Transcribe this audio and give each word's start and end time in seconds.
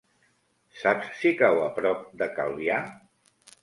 Saps 0.85 1.13
si 1.21 1.33
cau 1.43 1.63
a 1.69 1.71
prop 1.79 2.11
de 2.25 2.33
Calvià? 2.43 2.85